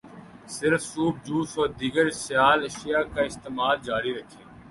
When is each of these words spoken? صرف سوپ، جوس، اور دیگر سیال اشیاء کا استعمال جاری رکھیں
صرف 0.55 0.81
سوپ، 0.83 1.15
جوس، 1.25 1.51
اور 1.59 1.67
دیگر 1.81 2.07
سیال 2.25 2.59
اشیاء 2.69 3.03
کا 3.13 3.21
استعمال 3.29 3.77
جاری 3.87 4.11
رکھیں 4.17 4.43